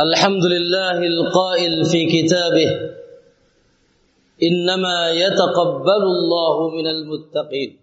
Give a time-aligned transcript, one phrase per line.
[0.00, 2.70] الحمد لله القائل في كتابه
[4.42, 7.80] إنما يتقبل الله من المتقين.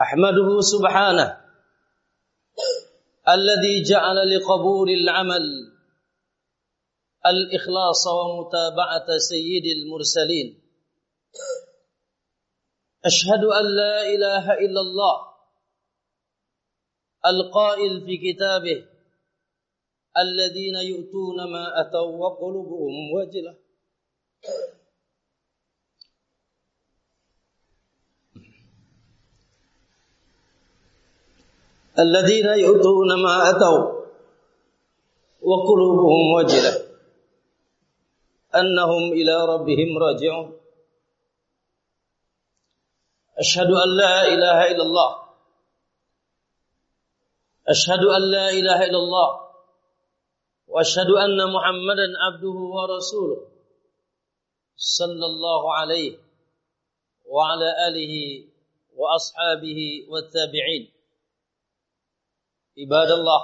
[0.00, 1.40] أحمده سبحانه
[3.28, 5.44] الذي جعل لقبول العمل
[7.26, 10.62] الإخلاص ومتابعة سيد المرسلين.
[13.04, 15.16] أشهد أن لا إله إلا الله
[17.26, 18.91] القائل في كتابه
[20.16, 23.58] الذين يؤتون ما أتوا وقلوبهم وجلة.
[31.98, 34.02] الذين يؤتون ما أتوا
[35.42, 36.74] وقلوبهم وجلة.
[38.54, 40.60] أنهم إلى ربهم راجعون.
[43.38, 45.22] أشهد أن لا إله إلا الله.
[47.68, 49.51] أشهد أن لا إله إلا الله.
[50.72, 53.40] وأشهد أن محمدا عبده ورسوله
[54.76, 56.18] صلى الله عليه
[57.24, 58.14] وعلى آله
[58.96, 60.84] وأصحابه والتابعين.
[62.78, 63.42] عباد الله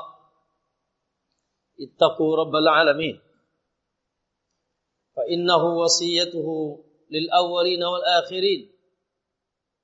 [1.80, 3.20] اتقوا رب العالمين.
[5.16, 6.48] فإنه وصيته
[7.10, 8.72] للأولين والآخرين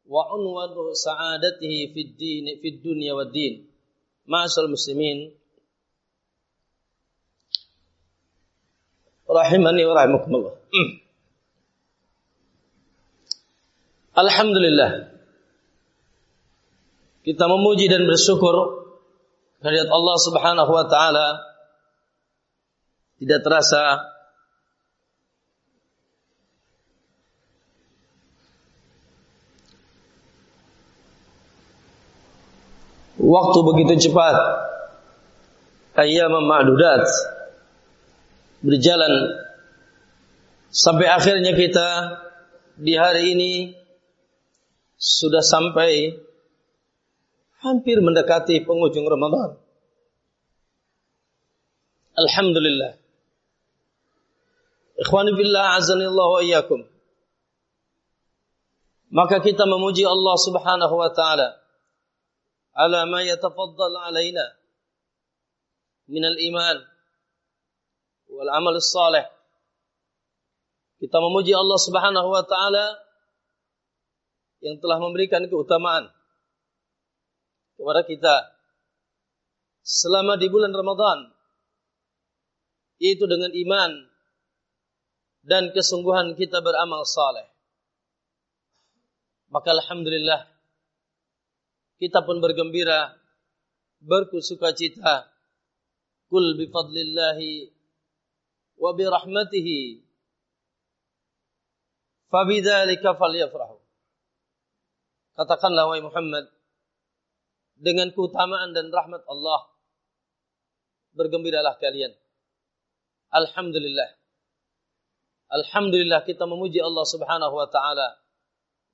[0.06, 3.70] وعنوان سعادته في الدين في الدنيا والدين.
[4.26, 5.43] معاشر المسلمين
[9.34, 10.54] rahimani wa rahimakumullah.
[10.70, 10.90] Hmm.
[14.14, 15.10] Alhamdulillah.
[17.24, 18.84] Kita memuji dan bersyukur
[19.64, 21.26] kehadirat Allah Subhanahu wa taala
[23.16, 24.12] tidak terasa
[33.16, 34.36] waktu begitu cepat
[35.96, 37.08] ayyam ma'dudat
[38.64, 39.12] berjalan
[40.72, 41.88] sampai akhirnya kita
[42.80, 43.52] di hari ini
[44.96, 46.16] sudah sampai
[47.60, 49.60] hampir mendekati penghujung Ramadan.
[52.16, 52.96] Alhamdulillah.
[54.94, 56.80] Ikhwani billah azanillahu wa iyyakum.
[59.14, 61.58] Maka kita memuji Allah Subhanahu wa taala
[62.74, 64.58] ala ma yatafaddal alaina
[66.10, 66.82] min al-iman
[68.34, 69.24] wal amal saleh.
[70.98, 72.86] Kita memuji Allah Subhanahu wa taala
[74.64, 76.08] yang telah memberikan keutamaan
[77.76, 78.34] kepada kita
[79.84, 81.28] selama di bulan Ramadan
[83.02, 83.90] yaitu dengan iman
[85.44, 87.44] dan kesungguhan kita beramal saleh.
[89.52, 90.48] Maka alhamdulillah
[92.00, 93.12] kita pun bergembira
[94.00, 95.28] bersuka cita
[96.32, 96.66] kul bi
[98.80, 100.02] rahmatihi.
[102.30, 103.78] Fabidzalika falyafrahu.
[105.34, 106.46] Katakanlah wahai Muhammad
[107.74, 109.66] dengan keutamaan dan rahmat Allah
[111.14, 112.14] bergembiralah kalian.
[113.34, 114.14] Alhamdulillah.
[115.50, 118.18] Alhamdulillah kita memuji Allah Subhanahu wa taala.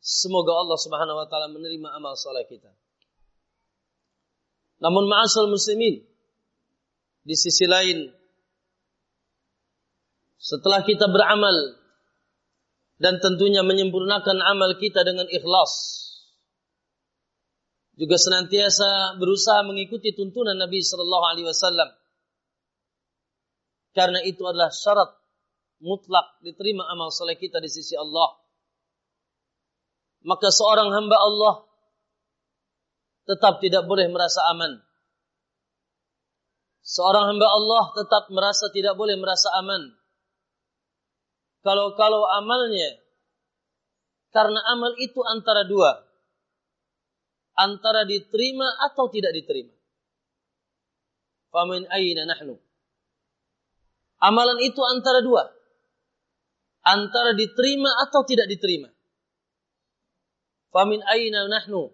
[0.01, 2.73] Semoga Allah Subhanahu wa taala menerima amal saleh kita.
[4.81, 6.01] Namun ma'asal muslimin
[7.21, 8.09] di sisi lain
[10.41, 11.77] setelah kita beramal
[12.97, 16.01] dan tentunya menyempurnakan amal kita dengan ikhlas
[18.01, 21.93] juga senantiasa berusaha mengikuti tuntunan Nabi sallallahu alaihi wasallam.
[23.93, 25.13] Karena itu adalah syarat
[25.85, 28.41] mutlak diterima amal soleh kita di sisi Allah.
[30.25, 31.55] Maka seorang hamba Allah
[33.29, 34.81] tetap tidak boleh merasa aman.
[36.81, 40.00] Seorang hamba Allah tetap merasa tidak boleh merasa aman
[41.61, 43.01] kalau-kalau amalnya
[44.31, 46.07] karena amal itu antara dua.
[47.59, 49.75] Antara diterima atau tidak diterima.
[51.51, 52.57] Famin aina nahnu.
[54.23, 55.51] Amalan itu antara dua.
[56.87, 58.89] Antara diterima atau tidak diterima.
[60.71, 61.91] Famin aina nahnu.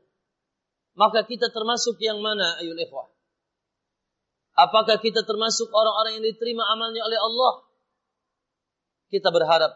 [0.96, 3.08] Maka kita termasuk yang mana ayul ikhwah?
[4.56, 7.65] Apakah kita termasuk orang-orang yang diterima amalnya oleh Allah
[9.12, 9.72] kita berharap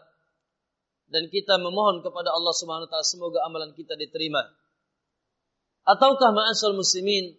[1.11, 4.43] dan kita memohon kepada Allah Subhanahu wa taala semoga amalan kita diterima.
[5.83, 7.35] Ataukah ma'asal muslimin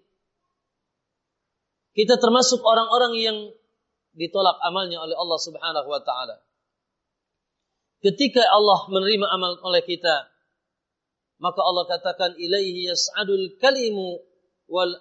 [1.92, 3.38] kita termasuk orang-orang yang
[4.16, 6.36] ditolak amalnya oleh Allah Subhanahu wa taala.
[8.02, 10.26] Ketika Allah menerima amal oleh kita,
[11.38, 14.20] maka Allah katakan ilaihi yas'adul kalimu
[14.68, 14.92] wal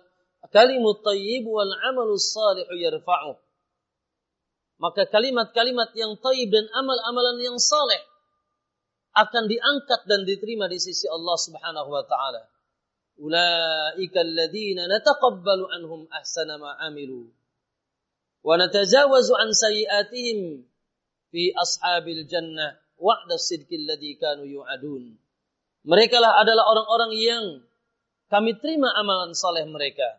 [0.53, 3.37] kalimut tayyib wal amalus salih yarfa'u.
[4.81, 8.01] Maka kalimat-kalimat yang tayyib dan amal-amalan yang saleh
[9.13, 12.41] akan diangkat dan diterima di sisi Allah Subhanahu wa taala.
[13.21, 17.29] Ulaika alladziina nataqabbalu anhum ahsana ma 'amilu
[18.41, 20.65] wa natajawazu an sayyi'atihim
[21.29, 25.13] fi ashabil jannah wa'da sidqi alladzi kanu yu'adun.
[25.85, 27.45] Mereka lah adalah orang-orang yang
[28.33, 30.17] kami terima amalan saleh mereka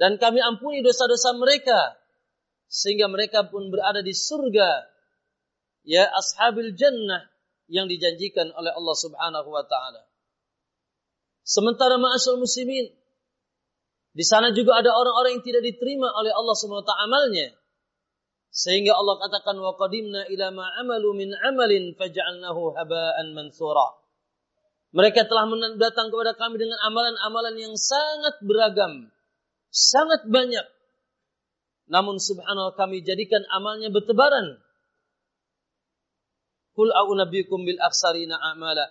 [0.00, 2.00] dan kami ampuni dosa-dosa mereka
[2.72, 4.88] sehingga mereka pun berada di surga
[5.84, 7.28] ya ashabil jannah
[7.68, 10.08] yang dijanjikan oleh Allah Subhanahu wa taala.
[11.44, 12.88] Sementara ma'asyal muslimin
[14.16, 17.48] di sana juga ada orang-orang yang tidak diterima oleh Allah Subhanahu wa taala amalnya.
[18.52, 24.00] Sehingga Allah katakan wa qadimna ila ma amalu min amalin faj'alnahu haba'an mansura.
[24.92, 25.48] Mereka telah
[25.80, 29.08] datang kepada kami dengan amalan-amalan yang sangat beragam,
[29.72, 30.68] sangat banyak.
[31.92, 34.56] Namun subhanallah kami jadikan amalnya bertebaran.
[36.72, 38.88] Kul a'unabbikum bil aksarina a'mala.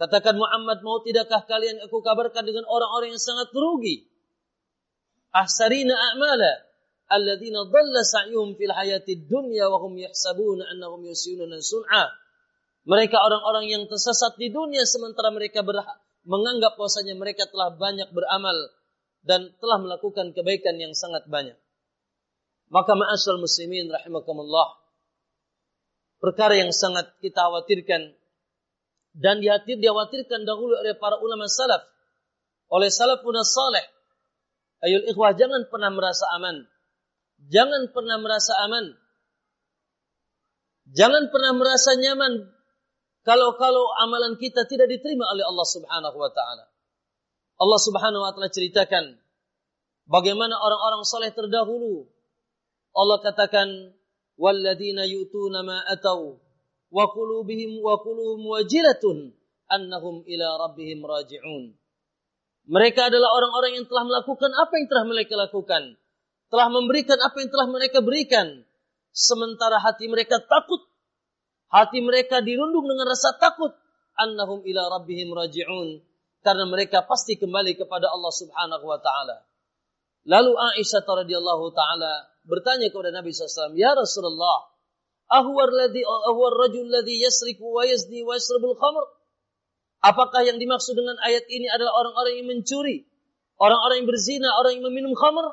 [0.00, 4.08] Katakan Muhammad, mau tidakkah kalian aku kabarkan dengan orang-orang yang sangat rugi?
[5.28, 6.64] Ahsarina a'mala.
[7.12, 12.08] Alladzina dhalla sa'yuhum fil hayati dunya wa hum yahsabuna annahum yusinuna sun'a.
[12.88, 15.60] Mereka orang-orang yang tersesat di dunia sementara mereka
[16.24, 18.56] menganggap bahwasanya mereka telah banyak beramal
[19.22, 21.56] dan telah melakukan kebaikan yang sangat banyak.
[22.68, 24.76] Maka ma'asal muslimin rahimakumullah.
[26.18, 28.12] Perkara yang sangat kita khawatirkan
[29.16, 31.80] dan dihatir dikhawatirkan dahulu oleh para ulama salaf.
[32.68, 33.86] Oleh salafun salih.
[34.84, 36.68] Ayul ikhwah jangan pernah merasa aman.
[37.48, 38.94] Jangan pernah merasa aman.
[40.88, 42.48] Jangan pernah merasa nyaman
[43.28, 46.64] kalau-kalau amalan kita tidak diterima oleh Allah Subhanahu wa taala.
[47.58, 49.18] Allah Subhanahu wa taala ceritakan
[50.06, 52.06] bagaimana orang-orang saleh terdahulu
[52.94, 53.94] Allah katakan
[54.38, 56.38] walladzina yu'tuna ma atau
[56.88, 59.34] wa qulubihim wa quluhum wajilatun
[59.68, 61.76] annahum ila rabbihim raji'un.
[62.68, 65.96] Mereka adalah orang-orang yang telah melakukan apa yang telah mereka lakukan.
[66.48, 68.64] Telah memberikan apa yang telah mereka berikan.
[69.12, 70.84] Sementara hati mereka takut.
[71.68, 73.72] Hati mereka dirundung dengan rasa takut.
[74.16, 76.00] Annahum ila rabbihim raji'un.
[76.48, 79.44] Karena mereka pasti kembali kepada Allah subhanahu wa ta'ala.
[80.28, 82.12] Lalu Aisyah radhiyallahu taala
[82.44, 84.68] bertanya kepada Nabi SAW, Ya Rasulullah,
[85.28, 89.04] ahwar ladhi, ahwar rajul ladhi yasriku wa yazni wa yasrabul khamr?
[90.04, 93.08] Apakah yang dimaksud dengan ayat ini adalah orang-orang yang mencuri?
[93.56, 95.48] Orang-orang yang berzina, orang yang meminum khamr?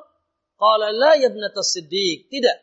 [0.59, 2.27] Qala la yabnata siddiq.
[2.31, 2.57] Tidak.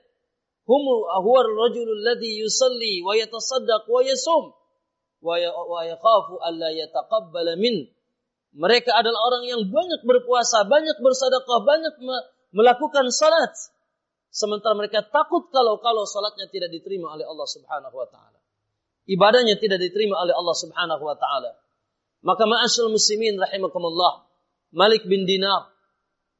[0.68, 4.54] Humu ahwar rajul ladhi yusalli wa yatasaddaq wa yasum
[5.24, 5.50] wa ya,
[5.90, 7.88] yakhafu alla yataqabbala min.
[8.52, 11.94] Mereka adalah orang yang banyak berpuasa, banyak bersedekah, banyak
[12.52, 13.52] melakukan salat.
[14.28, 18.40] Sementara mereka takut kalau-kalau salatnya tidak diterima oleh Allah Subhanahu wa taala.
[19.08, 21.52] Ibadahnya tidak diterima oleh Allah Subhanahu wa taala.
[22.24, 24.28] Maka ma'asyul muslimin rahimakumullah.
[24.72, 25.68] Malik bin Dinar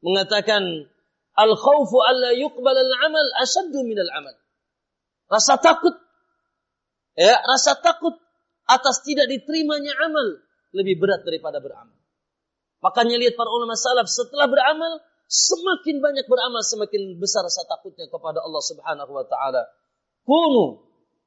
[0.01, 0.89] mengatakan
[1.37, 4.37] al khawfu alla yuqbal al-amal asaddu min al-amal.
[5.33, 5.97] Rasa takut
[7.17, 8.21] ya, rasa takut
[8.69, 10.41] atas tidak diterimanya amal
[10.77, 12.02] lebih berat daripada beramal.
[12.83, 14.99] Makanya lihat para ulama salaf setelah beramal
[15.31, 19.63] semakin banyak beramal semakin besar rasa takutnya kepada Allah Subhanahu wa taala.
[20.27, 20.83] Kunu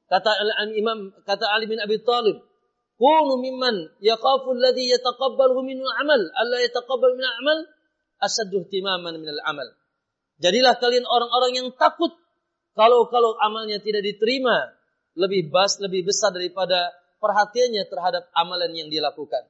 [0.06, 0.30] kata
[0.76, 2.44] Imam kata Ali bin Abi Thalib,
[3.00, 7.58] kunu mimman yaqafu alladhi yataqabbalu min al-amal, alla yataqabbal min al-amal
[8.20, 9.66] asaddu ihtimaman min al-amal.
[10.36, 12.12] Jadilah kalian orang-orang yang takut
[12.76, 14.76] kalau kalau amalnya tidak diterima
[15.16, 19.48] lebih bas lebih besar daripada perhatiannya terhadap amalan yang dilakukan.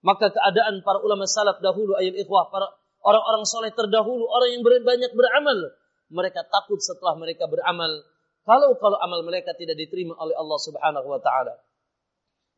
[0.00, 2.72] Maka keadaan para ulama salaf dahulu ayat ikhwah para
[3.04, 5.58] orang-orang soleh terdahulu, orang yang banyak beramal.
[6.10, 7.90] Mereka takut setelah mereka beramal.
[8.42, 11.54] Kalau kalau amal mereka tidak diterima oleh Allah Subhanahu wa taala.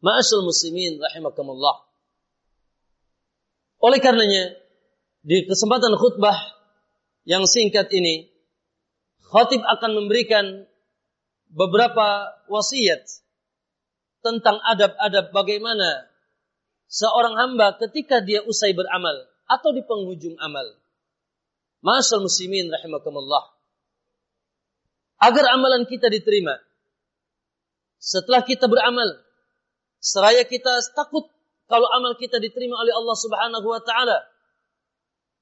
[0.03, 1.87] Ma'asyal muslimin rahimakumullah.
[3.83, 4.55] Oleh karenanya,
[5.27, 6.39] di kesempatan khutbah
[7.27, 8.31] yang singkat ini,
[9.31, 10.67] khatib akan memberikan
[11.51, 13.03] beberapa wasiat
[14.23, 16.12] tentang adab-adab bagaimana
[16.93, 20.77] seorang hamba ketika dia usai beramal atau di penghujung amal.
[21.81, 23.57] Masal muslimin rahimakumullah.
[25.19, 26.61] Agar amalan kita diterima.
[27.97, 29.19] Setelah kita beramal,
[29.99, 31.27] seraya kita takut
[31.67, 34.19] kalau amal kita diterima oleh Allah Subhanahu wa taala.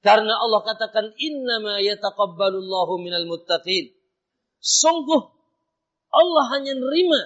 [0.01, 3.93] Karena Allah katakan innama yataqabbalullahu minal muttaqin.
[4.61, 5.29] Sungguh
[6.09, 7.21] Allah hanya menerima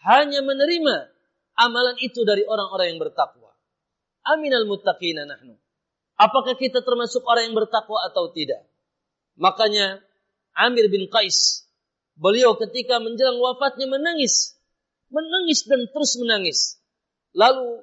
[0.00, 1.09] hanya menerima
[1.60, 3.52] amalan itu dari orang-orang yang bertakwa.
[4.24, 5.60] Aminal muttaqina nahnu.
[6.16, 8.64] Apakah kita termasuk orang yang bertakwa atau tidak?
[9.40, 10.00] Makanya
[10.56, 11.64] Amir bin Qais,
[12.16, 14.56] beliau ketika menjelang wafatnya menangis.
[15.08, 16.76] Menangis dan terus menangis.
[17.32, 17.80] Lalu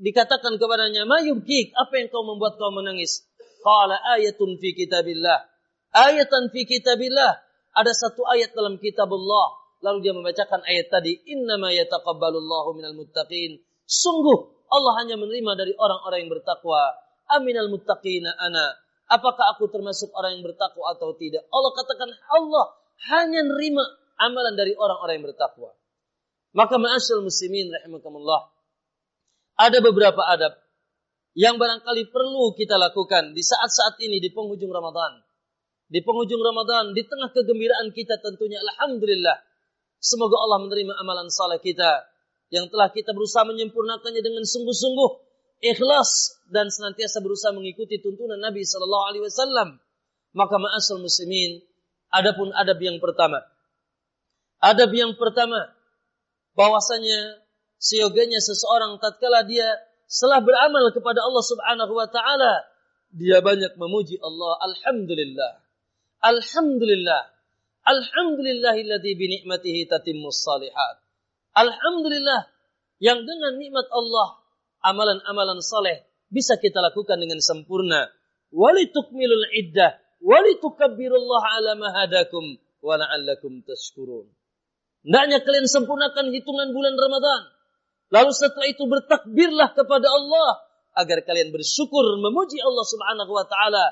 [0.00, 3.28] dikatakan kepadanya, Ma yubkik, apa yang kau membuat kau menangis?
[3.60, 5.44] Qala ayatun fi kitabillah.
[5.92, 7.42] Ayatan fi kitabillah.
[7.76, 9.57] Ada satu ayat dalam kitab Allah.
[9.78, 13.62] Lalu dia membacakan ayat tadi, Innama yataqabbalullahu minal muttaqin.
[13.86, 16.92] Sungguh Allah hanya menerima dari orang-orang yang bertakwa.
[17.28, 18.76] Aminal muttaqina ana.
[19.08, 21.48] Apakah aku termasuk orang yang bertakwa atau tidak?
[21.48, 22.66] Allah katakan Allah
[23.08, 23.84] hanya menerima
[24.20, 25.72] amalan dari orang-orang yang bertakwa.
[26.52, 28.52] Maka ma'asyal muslimin rahimakumullah.
[29.58, 30.58] Ada beberapa adab
[31.38, 35.22] yang barangkali perlu kita lakukan di saat-saat ini di penghujung Ramadan.
[35.88, 39.47] Di penghujung Ramadan, di tengah kegembiraan kita tentunya Alhamdulillah.
[39.98, 42.06] Semoga Allah menerima amalan saleh kita
[42.54, 45.10] yang telah kita berusaha menyempurnakannya dengan sungguh-sungguh
[45.62, 49.68] ikhlas dan senantiasa berusaha mengikuti tuntunan Nabi Sallallahu Alaihi Wasallam.
[50.36, 51.64] Maka ma'asal muslimin,
[52.14, 53.42] adapun adab yang pertama.
[54.62, 55.72] Adab yang pertama,
[56.54, 57.42] bahwasanya
[57.80, 59.66] seyogianya seseorang tatkala dia
[60.08, 62.64] setelah beramal kepada Allah Subhanahu wa taala,
[63.12, 64.56] dia banyak memuji Allah.
[64.62, 65.52] Alhamdulillah.
[66.22, 67.22] Alhamdulillah.
[67.88, 71.00] Alhamdulillahilladzi bi ni'matihi tatimmus salihat.
[71.56, 72.52] Alhamdulillah
[73.00, 74.44] yang dengan nikmat Allah
[74.84, 78.12] amalan-amalan saleh bisa kita lakukan dengan sempurna.
[78.52, 84.28] Walitukmilul iddah walitukabbirullaha ala ma hadakum wa la'allakum tashkurun.
[85.06, 87.42] Hendaknya kalian sempurnakan hitungan bulan Ramadan.
[88.08, 90.50] Lalu setelah itu bertakbirlah kepada Allah
[90.96, 93.84] agar kalian bersyukur memuji Allah Subhanahu wa taala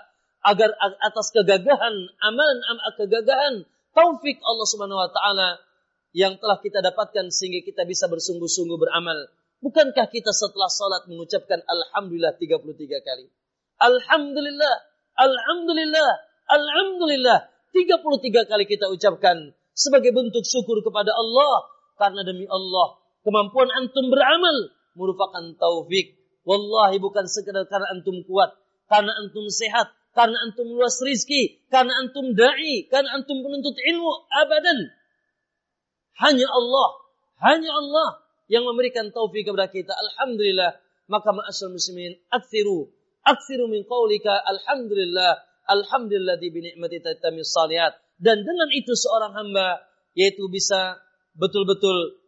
[0.47, 0.73] agar
[1.05, 3.55] atas kegagahan amalan am kegagahan
[3.97, 5.57] taufik Allah Subhanahu wa taala
[6.13, 9.17] yang telah kita dapatkan sehingga kita bisa bersungguh-sungguh beramal.
[9.65, 13.27] Bukankah kita setelah salat mengucapkan Alhamdulillah 33 kali?
[13.81, 14.75] Alhamdulillah,
[15.17, 16.11] Alhamdulillah,
[16.53, 17.39] Alhamdulillah.
[17.73, 21.73] 33 kali kita ucapkan sebagai bentuk syukur kepada Allah.
[21.97, 26.17] Karena demi Allah, kemampuan antum beramal merupakan taufik.
[26.45, 28.53] Wallahi bukan sekedar karena antum kuat,
[28.87, 34.89] karena antum sehat, karena antum luas rizki, karena antum da'i, karena antum penuntut ilmu, abadan.
[36.17, 36.89] Hanya Allah,
[37.45, 39.93] hanya Allah yang memberikan taufik kepada kita.
[39.93, 40.81] Alhamdulillah.
[41.07, 42.91] Maka ma'asyar muslimin, aksiru,
[43.23, 45.39] aksiru min qawlika alhamdulillah,
[45.71, 47.95] alhamdulillah di binikmati tatami salihat.
[48.19, 49.87] Dan dengan itu seorang hamba,
[50.19, 50.99] yaitu bisa
[51.39, 52.19] betul-betul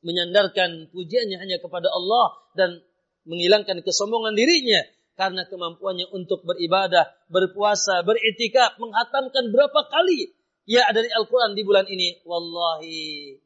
[0.00, 2.80] menyandarkan pujiannya hanya kepada Allah dan
[3.26, 4.80] menghilangkan kesombongan dirinya
[5.16, 10.36] karena kemampuannya untuk beribadah, berpuasa, beritikaf, menghatamkan berapa kali
[10.68, 12.20] ya dari Al-Quran di bulan ini.
[12.22, 13.40] Wallahi,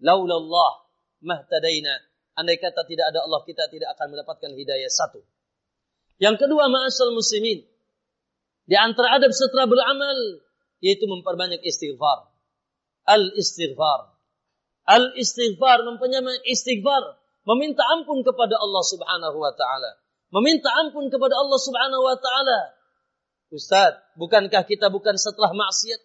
[0.00, 0.88] laulallah
[1.20, 1.92] mahtadaina.
[2.34, 5.22] Andai kata tidak ada Allah, kita tidak akan mendapatkan hidayah satu.
[6.18, 7.62] Yang kedua, ma'asal muslimin.
[8.64, 10.42] Di antara adab setelah beramal,
[10.80, 12.32] yaitu memperbanyak istighfar.
[13.06, 14.18] Al-istighfar.
[14.88, 17.20] Al-istighfar, memperbanyak istighfar.
[17.44, 20.03] Meminta ampun kepada Allah subhanahu wa ta'ala.
[20.34, 22.60] Meminta ampun kepada Allah subhanahu wa ta'ala.
[23.54, 26.02] Ustaz, bukankah kita bukan setelah maksiat?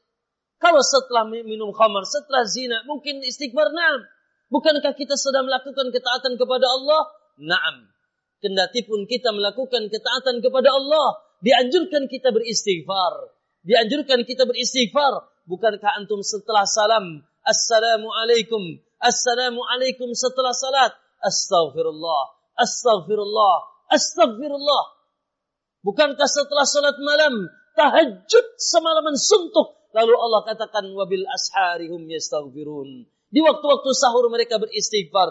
[0.61, 4.05] Kalau setelah minum khamar, setelah zina, mungkin istighfar na'am.
[4.53, 7.09] Bukankah kita sedang melakukan ketaatan kepada Allah?
[7.41, 7.89] Na'am.
[8.37, 13.33] Kendati pun kita melakukan ketaatan kepada Allah, dianjurkan kita beristighfar.
[13.65, 15.25] Dianjurkan kita beristighfar.
[15.49, 20.93] Bukankah antum setelah salam, Assalamualaikum, Assalamualaikum setelah salat,
[21.23, 24.83] Astaghfirullah, Astaghfirullah, Astaghfirullah.
[25.83, 33.09] Bukankah setelah salat malam, tahajud semalaman suntuk, Lalu Allah katakan wabil asharihum yastaghfirun.
[33.29, 35.29] Di waktu-waktu sahur mereka beristighfar.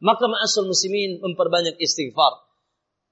[0.00, 2.40] Maka ma'asul muslimin memperbanyak istighfar.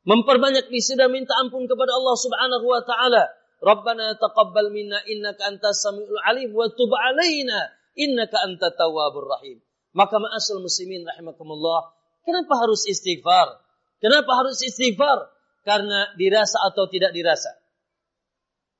[0.08, 3.28] Memperbanyak dan minta ampun kepada Allah Subhanahu wa taala.
[3.60, 9.60] Rabbana taqabbal minna innaka antas samiul alim wa tub alaina innaka antat tawwabur rahim.
[9.92, 11.92] Maka ma'asul muslimin rahimakumullah,
[12.24, 13.60] kenapa harus istighfar?
[13.98, 15.30] Kenapa harus istighfar?
[15.66, 17.50] Karena dirasa atau tidak dirasa.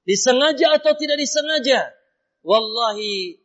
[0.09, 1.93] Disengaja atau tidak disengaja.
[2.41, 3.37] Wallahi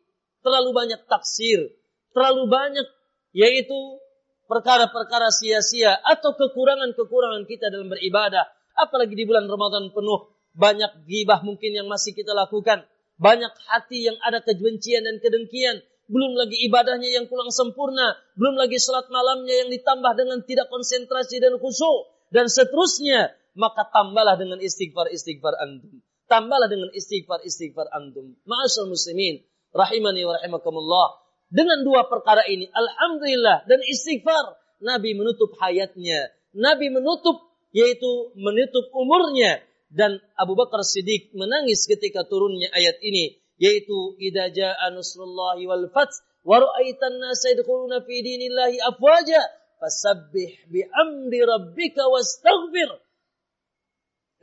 [0.46, 1.76] terlalu banyak taksir,
[2.16, 2.88] terlalu banyak
[3.34, 4.00] yaitu
[4.46, 8.46] perkara-perkara sia-sia atau kekurangan-kekurangan kita dalam beribadah.
[8.78, 12.86] Apalagi di bulan Ramadan penuh banyak gibah mungkin yang masih kita lakukan.
[13.18, 15.82] Banyak hati yang ada kebencian dan kedengkian.
[16.12, 18.16] Belum lagi ibadahnya yang kurang sempurna.
[18.36, 22.12] Belum lagi salat malamnya yang ditambah dengan tidak konsentrasi dan khusyuk.
[22.34, 23.32] Dan seterusnya.
[23.54, 26.02] Maka tambahlah dengan istighfar-istighfar antum.
[26.26, 28.34] Tambahlah dengan istighfar-istighfar antum.
[28.50, 29.46] Ma'asal muslimin.
[29.70, 31.08] Rahimani wa rahimakumullah.
[31.54, 32.66] Dengan dua perkara ini.
[32.74, 33.70] Alhamdulillah.
[33.70, 34.58] Dan istighfar.
[34.82, 36.34] Nabi menutup hayatnya.
[36.58, 44.20] Nabi menutup yaitu menutup umurnya dan Abu Bakar Siddiq menangis ketika turunnya ayat ini yaitu
[44.20, 49.40] idza jaa nasrullahi wal fath wa ra'aitan nasa yadkhuluna fi dinillahi afwaja
[49.80, 52.92] fasabbih bihamdi rabbika wastaghfir.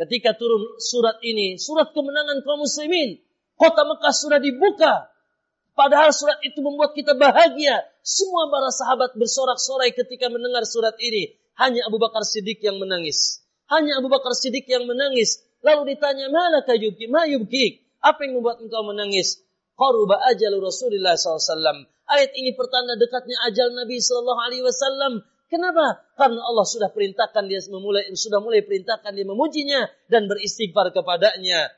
[0.00, 3.20] Ketika turun surat ini surat kemenangan kaum muslimin
[3.60, 5.12] kota Mekah sudah dibuka.
[5.76, 7.84] Padahal surat itu membuat kita bahagia.
[8.00, 11.36] Semua para sahabat bersorak-sorai ketika mendengar surat ini.
[11.56, 13.44] Hanya Abu Bakar Siddiq yang menangis.
[13.68, 15.40] Hanya Abu Bakar Siddiq yang menangis.
[15.60, 17.28] Lalu ditanya mana kayubki ma
[18.00, 19.44] apa yang membuat engkau menangis?
[19.76, 21.88] Qaruba ajal Rasulullah SAW.
[22.10, 25.24] Ayat ini pertanda dekatnya ajal Nabi Sallallahu Alaihi Wasallam.
[25.48, 26.04] Kenapa?
[26.14, 31.70] Karena Allah sudah perintahkan dia memulai sudah mulai perintahkan dia memujinya dan beristighfar kepadanya.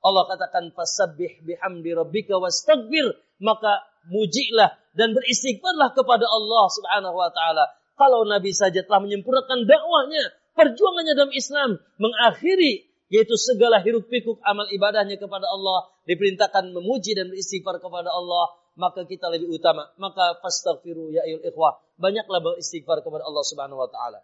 [0.00, 7.68] Allah katakan fasabbih bihamdi rabbika wastaghfir maka mujilah dan beristighfarlah kepada Allah Subhanahu wa taala.
[8.00, 10.24] Kalau Nabi saja telah menyempurnakan dakwahnya,
[10.56, 17.26] perjuangannya dalam Islam, mengakhiri yaitu segala hiruk pikuk amal ibadahnya kepada Allah diperintahkan memuji dan
[17.26, 19.90] beristighfar kepada Allah maka kita lebih utama.
[19.98, 24.22] Maka fastaghfiru ya ayyuhal ikhwah banyaklah beristighfar kepada Allah Subhanahu wa taala.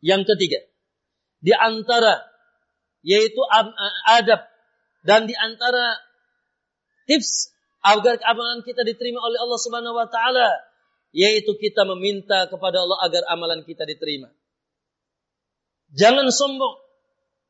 [0.00, 0.64] Yang ketiga
[1.44, 2.24] di antara
[3.04, 3.38] yaitu
[4.08, 4.40] adab
[5.04, 6.00] dan di antara
[7.04, 7.52] tips
[7.84, 10.48] agar amalan kita diterima oleh Allah Subhanahu wa taala
[11.12, 14.32] yaitu kita meminta kepada Allah agar amalan kita diterima.
[15.92, 16.80] Jangan sombong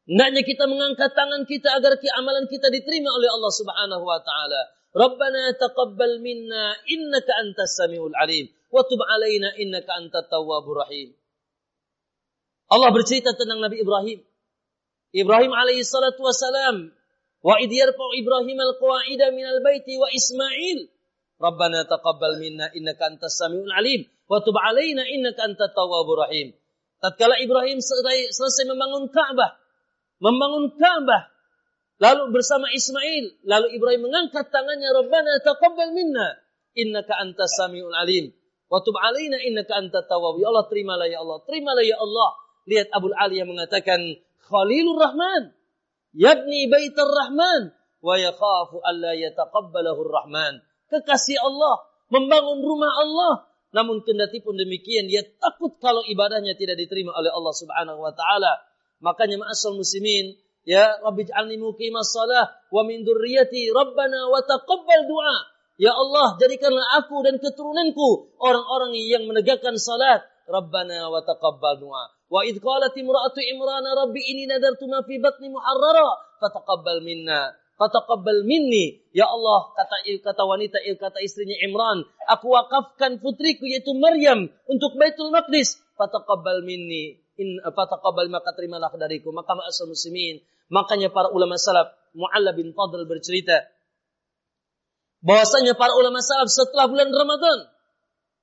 [0.03, 4.63] Hendaknya kita mengangkat tangan kita agar amalan kita diterima oleh Allah Subhanahu wa taala.
[4.93, 11.15] Rabbana taqabbal minna innaka antas samiul alim wa tub alaina innaka antat tawwabur rahim.
[12.69, 14.21] Allah bercerita tentang Nabi Ibrahim.
[15.13, 16.91] Ibrahim alaihi salatu wasalam
[17.45, 20.91] wa idh yarfa'u Ibrahim al-qawa'ida minal baiti wa Ismail.
[21.39, 26.51] Rabbana taqabbal minna innaka antas samiul alim wa tub alaina innaka antat tawwabur rahim.
[26.99, 29.62] Tatkala Ibrahim selesai membangun Ka'bah,
[30.23, 31.27] membangun Ka'bah.
[31.99, 36.39] Lalu bersama Ismail, lalu Ibrahim mengangkat tangannya, Rabbana taqabbal minna,
[36.79, 38.31] innaka antas samiul alim.
[38.67, 40.39] Wa tub alaina innaka antat tawwab.
[40.39, 42.31] Ya Allah, terimalah ya Allah, terimalah ya Allah.
[42.67, 43.99] Lihat Abu Ali yang mengatakan,
[44.47, 45.55] Khalilur Rahman,
[46.15, 50.63] yabni baitar Rahman, wa yakhafu alla yataqabbalahu Rahman.
[50.91, 57.15] Kekasih Allah, membangun rumah Allah, namun kendati pun demikian dia takut kalau ibadahnya tidak diterima
[57.17, 58.53] oleh Allah Subhanahu wa taala.
[59.03, 65.39] Makanya ma'asal muslimin, ya Rabbi ja'alni muqimas salah wa min dzurriyyati Rabbana wa taqabbal du'a.
[65.75, 70.23] Ya Allah, jadikanlah aku dan keturunanku orang-orang yang menegakkan salat.
[70.47, 72.05] Rabbana wa taqabbal du'a.
[72.31, 77.59] Wa idh qalat imra'atu Imran Rabbi inni nadartu ma fi batni muharrara fataqabbal minna.
[77.75, 79.03] Fataqabbal minni.
[79.11, 85.35] Ya Allah, kata kata wanita kata istrinya Imran, aku wakafkan putriku yaitu Maryam untuk Baitul
[85.35, 85.83] Maqdis.
[85.99, 89.35] Fataqabbal minni in fataqabbal maka terimalah dariku.
[89.35, 90.39] Maka ma'asal muslimin
[90.71, 93.67] makanya para ulama salaf Mu'alla bin Fadl bercerita
[95.27, 97.59] bahwasanya para ulama salaf setelah bulan Ramadan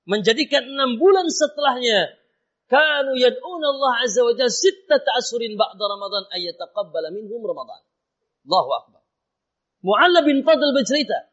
[0.09, 2.19] menjadikan enam bulan setelahnya
[2.67, 7.81] kanu yad'una Allah azza wa jalla sittata ashurin ba'da Ramadan ay yataqabbala minhum Ramadan.
[8.45, 9.01] Allahu akbar.
[9.85, 11.29] Mu'alla bin Fadl bercerita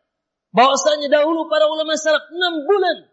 [0.54, 3.08] bahwasanya dahulu para ulama salaf enam bulan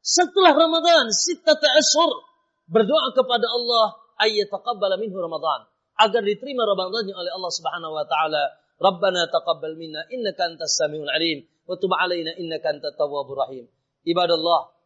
[0.00, 2.29] setelah Ramadan sittata ashur
[2.70, 5.66] berdoa kepada Allah ayyataqabbala minhu Ramadan
[5.98, 8.44] agar diterima Ramadannya oleh Allah Subhanahu wa taala.
[8.80, 13.68] Rabbana taqabbal minna innaka antas samiul alim wa tub alaina innaka antat tawwabur rahim.
[14.08, 14.80] Ibadallah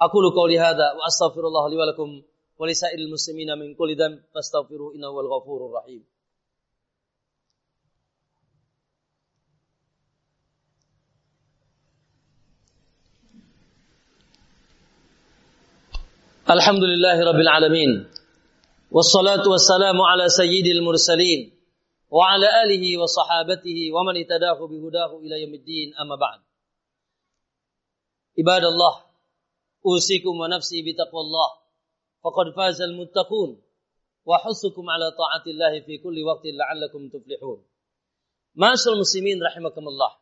[0.00, 4.96] Aqulu qawli hadha wa astaghfirullah li wa lakum wa lisairil muslimina min kulli dhanb fastaghfiruhu
[4.96, 6.00] innahu wal ghafurur rahim.
[16.50, 17.90] الحمد لله رب العالمين
[18.90, 21.40] والصلاة والسلام على سيد المرسلين
[22.10, 26.40] وعلى آله وصحابته ومن اتداه بهداه إلى يوم الدين أما بعد
[28.38, 28.94] عباد الله
[29.86, 31.50] أوصيكم ونفسي بتقوى الله
[32.24, 33.50] فقد فاز المتقون
[34.24, 37.60] وحثكم على طاعة الله في كل وقت لعلكم تفلحون
[38.50, 40.18] Masyaallah muslimin rahimakumullah.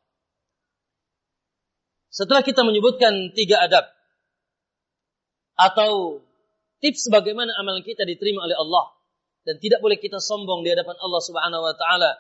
[2.13, 3.89] Setelah kita menyebutkan tiga adab
[5.59, 6.23] atau
[6.79, 8.95] tips bagaimana amalan kita diterima oleh Allah
[9.43, 12.15] dan tidak boleh kita sombong di hadapan Allah Subhanahu wa taala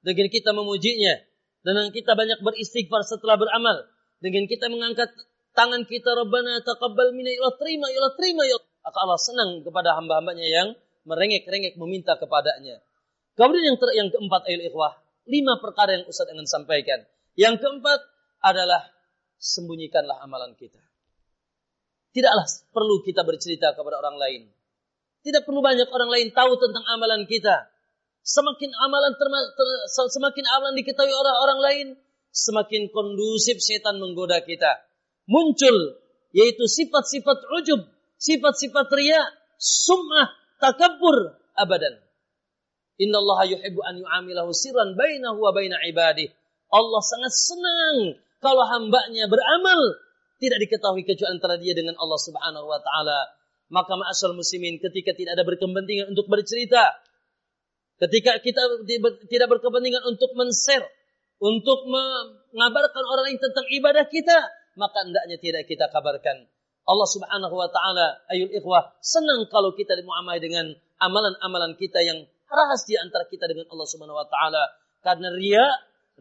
[0.00, 1.20] dengan kita memujinya
[1.60, 3.84] dengan kita banyak beristighfar setelah beramal
[4.24, 5.12] dengan kita mengangkat
[5.58, 8.66] tangan kita Rabbana taqabbal minna ya terima ya Allah terima ya Allah.
[8.88, 10.68] Allah senang kepada hamba-hambanya yang
[11.04, 12.80] merengek-rengek meminta kepadanya.
[13.36, 14.96] Kemudian yang ter, yang keempat ayat ikhwah,
[15.28, 17.04] lima perkara yang Ustaz ingin sampaikan.
[17.36, 18.00] Yang keempat
[18.40, 18.80] adalah
[19.36, 20.80] sembunyikanlah amalan kita.
[22.18, 24.50] Tidaklah perlu kita bercerita kepada orang lain.
[25.22, 27.70] Tidak perlu banyak orang lain tahu tentang amalan kita.
[28.26, 29.14] Semakin amalan
[29.86, 31.86] semakin amalan diketahui orang orang lain,
[32.34, 34.82] semakin kondusif setan menggoda kita.
[35.30, 35.94] Muncul
[36.34, 37.86] yaitu sifat-sifat ujub,
[38.18, 39.22] sifat-sifat ria,
[39.62, 42.02] sum'ah, takabur abadan.
[42.98, 46.34] Inna Allah yuhibbu an yu'amilahu sirran bainahu wa baina ibadih.
[46.74, 50.02] Allah sangat senang kalau hambanya beramal
[50.38, 53.18] tidak diketahui kecuali antara dia dengan Allah Subhanahu wa taala.
[53.68, 56.88] Maka ma'asal muslimin ketika tidak ada berkepentingan untuk bercerita,
[57.98, 58.62] Ketika kita
[59.26, 60.86] tidak berkepentingan untuk men-share,
[61.42, 64.38] untuk mengabarkan orang lain tentang ibadah kita,
[64.78, 66.46] maka hendaknya tidak kita kabarkan.
[66.88, 70.72] Allah Subhanahu wa taala ayul ikhwah senang kalau kita dimuamalah dengan
[71.02, 74.62] amalan-amalan kita yang rahasia antara kita dengan Allah Subhanahu wa taala.
[75.02, 75.66] Karena ria,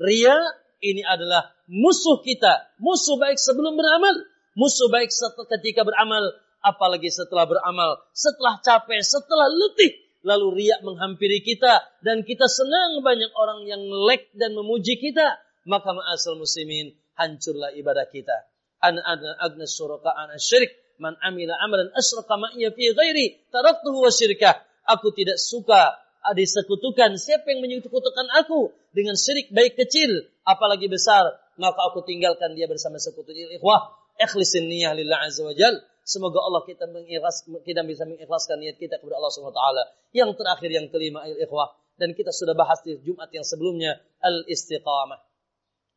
[0.01, 0.33] ria
[0.83, 4.13] ini adalah musuh kita, musuh baik sebelum beramal,
[4.53, 5.09] musuh baik
[5.57, 6.21] ketika beramal,
[6.61, 9.93] apalagi setelah beramal, setelah capek, setelah letih,
[10.25, 11.81] lalu riak menghampiri kita.
[12.01, 18.07] Dan kita senang banyak orang yang like dan memuji kita, maka ma'asal muslimin hancurlah ibadah
[18.07, 18.47] kita.
[18.77, 20.71] Ana ana agna suraka ana syirik.
[20.97, 24.65] Man amila amalan asyraka ma'iya fi ghairi taraktuhu wa syirkah.
[24.87, 25.93] Aku tidak suka
[26.35, 31.23] disekutukan siapa yang menyekutukan aku dengan syirik baik kecil apalagi besar
[31.57, 36.63] maka aku tinggalkan dia bersama sekutu ikhwah ikhlisin niyah lillah azza wa jalla Semoga Allah
[36.63, 39.83] kita mengikhlas, kita bisa mengikhlaskan niat kita kepada Allah Subhanahu wa taala.
[40.15, 45.19] Yang terakhir yang kelima ikhwah dan kita sudah bahas di Jumat yang sebelumnya al-istiqamah.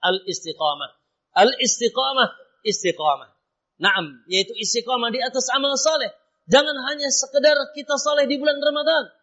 [0.02, 0.90] Al-istiqamah.
[1.30, 2.28] Al-istiqamah,
[2.66, 3.30] istiqamah.
[3.78, 6.10] Naam, yaitu istiqamah di atas amal saleh.
[6.50, 9.14] Jangan hanya sekedar kita saleh di bulan Ramadan.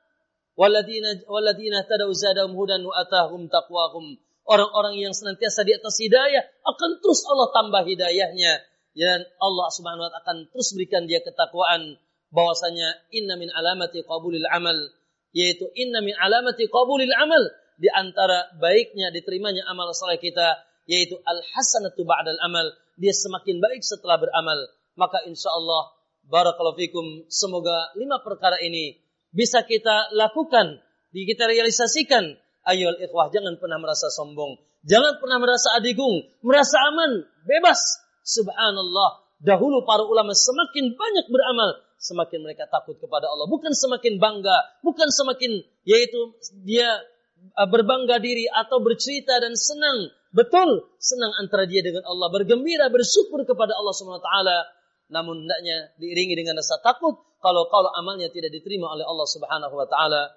[0.57, 4.17] Waladina waladina tadau zadahum hudan wa atahum taqwahum.
[4.41, 8.65] Orang-orang yang senantiasa di atas hidayah akan terus Allah tambah hidayahnya.
[8.97, 12.01] Dan Allah Subhanahu wa taala akan terus berikan dia ketakwaan.
[12.33, 14.73] Bahwasanya inna min alamati qabulil amal.
[15.29, 17.43] Yaitu inna min alamati qabulil amal.
[17.77, 20.57] Di antara baiknya diterimanya amal saleh kita
[20.89, 22.65] yaitu al hasanatu ba'dal amal.
[22.97, 24.57] Dia semakin baik setelah beramal.
[24.97, 25.93] Maka insyaallah
[26.25, 28.97] barakallahu fikum semoga lima perkara ini
[29.31, 30.83] bisa kita lakukan
[31.25, 32.37] kita realisasikan.
[32.67, 34.59] Ayo ikhwah jangan pernah merasa sombong.
[34.83, 37.79] Jangan pernah merasa adigung merasa aman bebas.
[38.27, 43.47] Subhanallah, dahulu para ulama semakin banyak beramal, semakin mereka takut kepada Allah.
[43.47, 46.35] Bukan semakin bangga, bukan semakin yaitu
[46.67, 46.91] dia
[47.55, 50.11] uh, berbangga diri atau bercerita dan senang.
[50.35, 54.57] Betul, senang antara dia dengan Allah, bergembira, bersyukur kepada Allah taala.
[55.07, 59.87] Namun hendaknya diiringi dengan rasa takut kalau kalau amalnya tidak diterima oleh Allah Subhanahu wa
[59.87, 60.33] taala.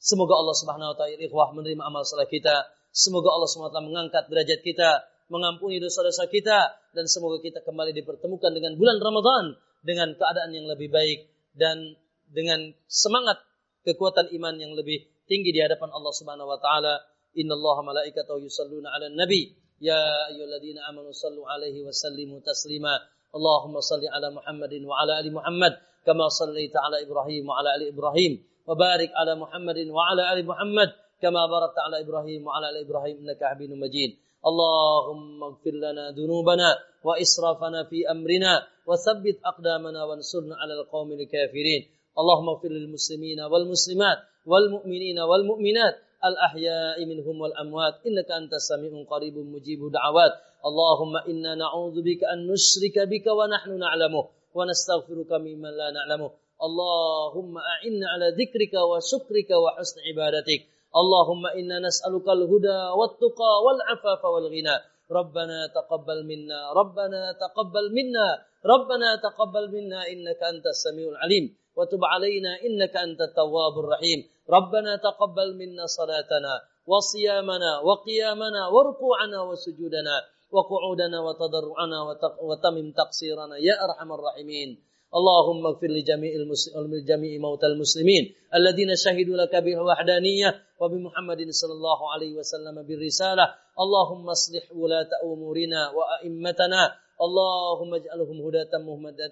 [0.00, 2.68] Semoga Allah Subhanahu wa taala ikhwah menerima amal salat kita.
[2.92, 4.90] Semoga Allah Subhanahu wa taala mengangkat derajat kita
[5.26, 9.44] mengampuni dosa-dosa kita dan semoga kita kembali dipertemukan dengan bulan Ramadan
[9.82, 11.98] dengan keadaan yang lebih baik dan
[12.30, 13.42] dengan semangat
[13.86, 17.02] kekuatan iman yang lebih tinggi di hadapan Allah Subhanahu wa taala.
[17.36, 19.98] Innallaha malaikatahu yusalluna 'alan nabi ya
[20.32, 22.96] ayyuhalladzina amanu sallu 'alaihi wa sallimu taslima.
[23.36, 27.93] Allahumma salli 'ala Muhammadin wa 'ala ali Muhammad kama sallaita 'ala Ibrahim wa 'ala ali
[27.93, 28.33] Ibrahim
[28.67, 30.89] wa barik 'ala Muhammadin wa 'ala ali Muhammad
[31.21, 34.17] kama barakta 'ala Ibrahim wa 'ala ali Ibrahim innaka Hamidum Majid.
[34.41, 36.69] اللهم اغفر لنا ذنوبنا
[37.05, 38.53] وإسرافنا في أمرنا
[38.89, 41.81] وثبت أقدامنا وانصرنا على القوم الكافرين
[42.19, 50.33] اللهم اغفر للمسلمين والمسلمات والمؤمنين والمؤمنات الأحياء منهم والأموات إنك أنت السميع قريب مجيب دعوات
[50.65, 54.23] اللهم إنا نعوذ بك أن نشرك بك ونحن نعلمه
[54.56, 60.60] ونستغفرك ممن لا نعلمه اللهم أعنا على ذكرك وشكرك وحسن عبادتك.
[61.00, 64.76] اللهم إنا نسألك الهدى والتقى والعفاف والغنى.
[65.10, 66.72] ربنا تقبل منا.
[66.72, 68.28] ربنا تقبل منا.
[68.72, 70.00] ربنا تقبل منا.
[70.12, 71.44] إنك أنت السميع العليم.
[71.76, 72.52] وتب علينا.
[72.66, 74.20] إنك أنت التواب الرحيم.
[74.50, 76.54] ربنا تقبل منا صلاتنا
[76.86, 80.16] وصيامنا وقيامنا وركوعنا وسجودنا.
[80.50, 81.98] وقعودنا وتضرعنا
[82.42, 84.70] وتمم تقصيرنا يا أرحم الراحمين.
[85.06, 86.32] اللهم اغفر لجميع
[86.76, 90.48] لجميع موتى المسلمين الذين شهدوا لك بالوحدانية
[90.80, 93.46] وبمحمد صلى الله عليه وسلم بالرسالة.
[93.80, 96.82] اللهم اصلح ولاة أمورنا وأئمتنا.
[97.16, 98.72] اللهم اجعلهم هداة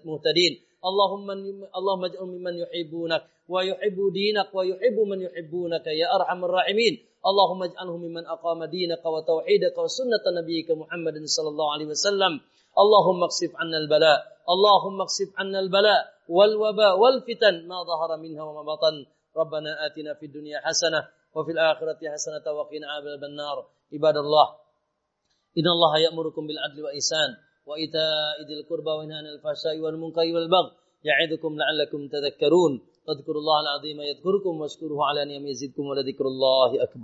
[0.04, 0.52] مهتدين.
[0.84, 1.26] اللهم
[1.78, 6.94] اللهم اجعل ممن يحبونك ويحب دينك ويحب من يحبونك يا أرحم الراحمين.
[7.30, 12.32] اللهم اجعلهم ممن أقام دينك وتوحيدك وسنة نبيك محمد صلى الله عليه وسلم.
[12.82, 14.20] اللهم اكشف عنا البلاء.
[14.54, 19.06] اللهم اكشف عنا البلاء والوباء والفتن ما ظهر منها وما بطن.
[19.36, 23.66] ربنا آتنا في الدنيا حسنة وفي الآخرة حسنة وقنا عذاب النار.
[23.92, 24.48] عباد الله
[25.58, 27.30] إن الله يأمركم بالعدل والإحسان
[27.66, 30.70] وإيتاء ذي القربى وينهى عن الفحشاء والمنكر والبغي
[31.04, 32.72] يعظكم لعلكم تذكرون.
[33.08, 37.02] واذكروا الله العظيم يذكركم واشكروه على نعمه يزدكم ولذكر الله أكبر.